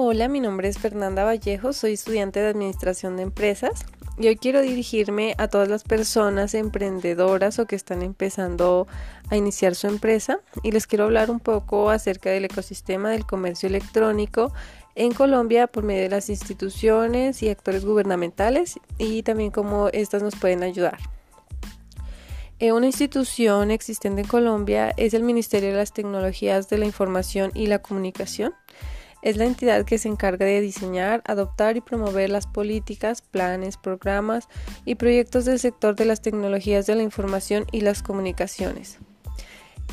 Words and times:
Hola, 0.00 0.28
mi 0.28 0.38
nombre 0.38 0.68
es 0.68 0.78
Fernanda 0.78 1.24
Vallejo, 1.24 1.72
soy 1.72 1.94
estudiante 1.94 2.38
de 2.38 2.46
Administración 2.46 3.16
de 3.16 3.24
Empresas 3.24 3.84
y 4.16 4.28
hoy 4.28 4.36
quiero 4.36 4.60
dirigirme 4.60 5.34
a 5.38 5.48
todas 5.48 5.66
las 5.66 5.82
personas 5.82 6.54
emprendedoras 6.54 7.58
o 7.58 7.66
que 7.66 7.74
están 7.74 8.02
empezando 8.02 8.86
a 9.28 9.36
iniciar 9.36 9.74
su 9.74 9.88
empresa 9.88 10.38
y 10.62 10.70
les 10.70 10.86
quiero 10.86 11.02
hablar 11.02 11.32
un 11.32 11.40
poco 11.40 11.90
acerca 11.90 12.30
del 12.30 12.44
ecosistema 12.44 13.10
del 13.10 13.26
comercio 13.26 13.68
electrónico 13.68 14.52
en 14.94 15.12
Colombia 15.12 15.66
por 15.66 15.82
medio 15.82 16.02
de 16.02 16.10
las 16.10 16.30
instituciones 16.30 17.42
y 17.42 17.48
actores 17.48 17.84
gubernamentales 17.84 18.78
y 18.98 19.24
también 19.24 19.50
cómo 19.50 19.88
estas 19.88 20.22
nos 20.22 20.36
pueden 20.36 20.62
ayudar. 20.62 20.98
Eh, 22.60 22.70
una 22.70 22.86
institución 22.86 23.72
existente 23.72 24.20
en 24.20 24.28
Colombia 24.28 24.94
es 24.96 25.12
el 25.12 25.24
Ministerio 25.24 25.70
de 25.70 25.76
las 25.76 25.92
Tecnologías 25.92 26.68
de 26.68 26.78
la 26.78 26.86
Información 26.86 27.50
y 27.52 27.66
la 27.66 27.80
Comunicación 27.80 28.54
es 29.22 29.36
la 29.36 29.44
entidad 29.44 29.84
que 29.84 29.98
se 29.98 30.08
encarga 30.08 30.46
de 30.46 30.60
diseñar, 30.60 31.22
adoptar 31.26 31.76
y 31.76 31.80
promover 31.80 32.30
las 32.30 32.46
políticas, 32.46 33.22
planes, 33.22 33.76
programas 33.76 34.48
y 34.84 34.94
proyectos 34.94 35.44
del 35.44 35.58
sector 35.58 35.96
de 35.96 36.04
las 36.04 36.22
tecnologías 36.22 36.86
de 36.86 36.94
la 36.94 37.02
información 37.02 37.66
y 37.72 37.80
las 37.80 38.02
comunicaciones. 38.02 38.98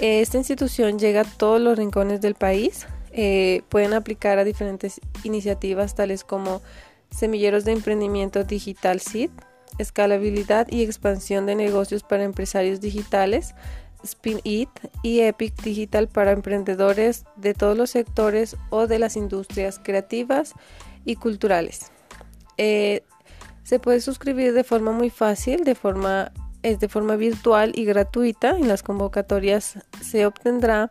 Esta 0.00 0.38
institución 0.38 0.98
llega 0.98 1.20
a 1.20 1.24
todos 1.24 1.60
los 1.60 1.76
rincones 1.76 2.20
del 2.20 2.34
país. 2.34 2.86
Eh, 3.12 3.62
pueden 3.68 3.92
aplicar 3.92 4.38
a 4.38 4.44
diferentes 4.44 5.00
iniciativas 5.22 5.94
tales 5.94 6.24
como 6.24 6.62
semilleros 7.10 7.64
de 7.64 7.72
emprendimiento 7.72 8.42
digital 8.44 9.00
SID, 9.00 9.30
escalabilidad 9.78 10.66
y 10.70 10.82
expansión 10.82 11.44
de 11.46 11.54
negocios 11.54 12.02
para 12.02 12.24
empresarios 12.24 12.80
digitales, 12.80 13.54
Spin 14.02 14.40
It 14.44 14.70
y 15.02 15.20
Epic 15.20 15.54
Digital 15.62 16.08
para 16.08 16.32
emprendedores 16.32 17.24
de 17.36 17.54
todos 17.54 17.76
los 17.76 17.90
sectores 17.90 18.56
o 18.70 18.86
de 18.86 18.98
las 18.98 19.16
industrias 19.16 19.80
creativas 19.82 20.54
y 21.04 21.16
culturales. 21.16 21.90
Eh, 22.58 23.02
se 23.64 23.78
puede 23.78 24.00
suscribir 24.00 24.52
de 24.52 24.64
forma 24.64 24.92
muy 24.92 25.10
fácil, 25.10 25.64
de 25.64 25.74
forma, 25.74 26.32
es 26.62 26.80
de 26.80 26.88
forma 26.88 27.16
virtual 27.16 27.72
y 27.74 27.84
gratuita. 27.84 28.50
En 28.58 28.68
las 28.68 28.82
convocatorias 28.82 29.78
se 30.00 30.26
obtendrá 30.26 30.90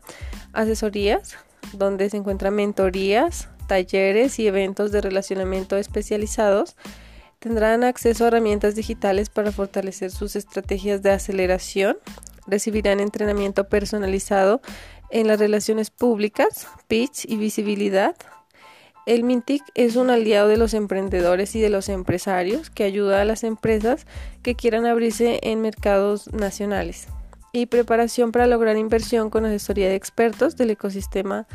asesorías 0.54 1.38
donde 1.74 2.10
se 2.10 2.18
encuentran 2.18 2.56
mentorías, 2.56 3.50
talleres 3.68 4.40
y 4.40 4.48
eventos 4.48 4.92
de 4.92 5.02
relacionamiento 5.02 5.78
especializados. 5.78 6.76
Tendrán 7.40 7.84
acceso 7.84 8.24
a 8.24 8.28
herramientas 8.28 8.76
digitales 8.76 9.30
para 9.30 9.52
fortalecer 9.52 10.12
sus 10.12 10.36
estrategias 10.36 11.02
de 11.02 11.12
aceleración 11.12 11.98
recibirán 12.48 13.00
entrenamiento 13.00 13.68
personalizado 13.68 14.62
en 15.10 15.28
las 15.28 15.40
relaciones 15.40 15.90
públicas, 15.90 16.68
pitch 16.88 17.26
y 17.26 17.38
visibilidad. 17.38 18.16
El 19.06 19.24
Mintic 19.24 19.64
es 19.74 19.96
un 19.96 20.10
aliado 20.10 20.48
de 20.48 20.58
los 20.58 20.74
emprendedores 20.74 21.56
y 21.56 21.62
de 21.62 21.70
los 21.70 21.90
empresarios 21.90 22.70
que 22.70 22.84
ayuda 22.84 23.22
a 23.22 23.26
las 23.26 23.44
empresas 23.44 24.06
que 24.44 24.56
quieran 24.56 24.86
abrirse 24.86 25.40
en 25.44 25.62
mercados 25.62 26.32
nacionales 26.34 27.08
y 27.52 27.66
preparación 27.66 28.32
para 28.32 28.48
lograr 28.48 28.78
inversión 28.78 29.30
con 29.30 29.46
asesoría 29.46 29.90
de 29.90 29.96
expertos 29.96 30.56
del 30.56 30.70
ecosistema 30.72 31.48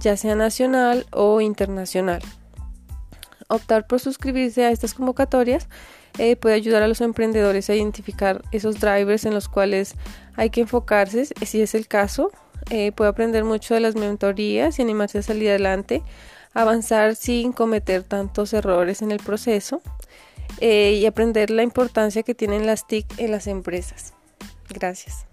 ya 0.00 0.16
sea 0.16 0.34
nacional 0.34 1.06
o 1.12 1.40
internacional. 1.40 2.22
Optar 3.50 3.84
por 3.88 3.98
suscribirse 3.98 4.64
a 4.64 4.70
estas 4.70 4.94
convocatorias 4.94 5.68
eh, 6.18 6.36
puede 6.36 6.54
ayudar 6.54 6.84
a 6.84 6.88
los 6.88 7.00
emprendedores 7.00 7.68
a 7.68 7.74
identificar 7.74 8.42
esos 8.52 8.78
drivers 8.78 9.24
en 9.24 9.34
los 9.34 9.48
cuales 9.48 9.96
hay 10.36 10.50
que 10.50 10.60
enfocarse, 10.60 11.26
si 11.44 11.60
es 11.60 11.74
el 11.74 11.88
caso. 11.88 12.30
Eh, 12.70 12.92
puede 12.92 13.10
aprender 13.10 13.42
mucho 13.42 13.74
de 13.74 13.80
las 13.80 13.96
mentorías 13.96 14.78
y 14.78 14.82
animarse 14.82 15.18
a 15.18 15.22
salir 15.22 15.48
adelante, 15.48 16.04
avanzar 16.54 17.16
sin 17.16 17.52
cometer 17.52 18.04
tantos 18.04 18.52
errores 18.52 19.02
en 19.02 19.10
el 19.10 19.18
proceso 19.18 19.82
eh, 20.60 20.92
y 21.00 21.06
aprender 21.06 21.50
la 21.50 21.64
importancia 21.64 22.22
que 22.22 22.36
tienen 22.36 22.66
las 22.66 22.86
TIC 22.86 23.18
en 23.18 23.32
las 23.32 23.48
empresas. 23.48 24.14
Gracias. 24.68 25.29